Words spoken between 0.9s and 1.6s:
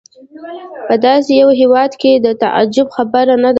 داسې یو